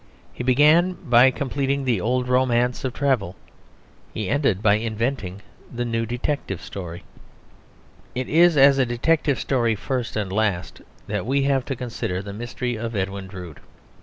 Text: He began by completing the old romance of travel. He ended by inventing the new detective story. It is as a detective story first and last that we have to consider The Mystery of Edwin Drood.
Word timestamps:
He 0.33 0.43
began 0.43 0.93
by 0.93 1.29
completing 1.29 1.85
the 1.85 2.01
old 2.01 2.27
romance 2.27 2.83
of 2.83 2.91
travel. 2.91 3.35
He 4.11 4.29
ended 4.29 4.63
by 4.63 4.73
inventing 4.77 5.43
the 5.71 5.85
new 5.85 6.07
detective 6.07 6.59
story. 6.59 7.03
It 8.15 8.27
is 8.27 8.57
as 8.57 8.79
a 8.79 8.83
detective 8.87 9.39
story 9.39 9.75
first 9.75 10.15
and 10.15 10.33
last 10.33 10.81
that 11.05 11.27
we 11.27 11.43
have 11.43 11.65
to 11.65 11.75
consider 11.75 12.23
The 12.23 12.33
Mystery 12.33 12.75
of 12.75 12.95
Edwin 12.95 13.27
Drood. 13.27 13.59